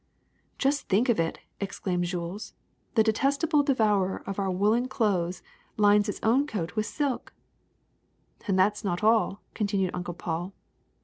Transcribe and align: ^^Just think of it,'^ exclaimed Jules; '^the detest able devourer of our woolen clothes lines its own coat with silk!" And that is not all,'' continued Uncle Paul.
^^Just 0.57 0.85
think 0.85 1.09
of 1.09 1.19
it,'^ 1.19 1.37
exclaimed 1.59 2.05
Jules; 2.05 2.55
'^the 2.95 3.03
detest 3.03 3.43
able 3.43 3.61
devourer 3.61 4.23
of 4.25 4.39
our 4.39 4.49
woolen 4.49 4.87
clothes 4.87 5.43
lines 5.77 6.09
its 6.09 6.19
own 6.23 6.47
coat 6.47 6.75
with 6.75 6.87
silk!" 6.87 7.33
And 8.47 8.57
that 8.57 8.75
is 8.77 8.83
not 8.83 9.03
all,'' 9.03 9.41
continued 9.53 9.91
Uncle 9.93 10.15
Paul. 10.15 10.53